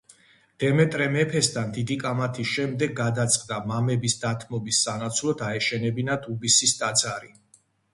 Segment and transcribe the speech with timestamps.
[0.61, 7.37] დემეტრე მეფესთან დიდი კამათის შემდეგ გადაწყდა მამების დათმობის სანაცვლოდ აეშენებინათ უბისის ტაძარი.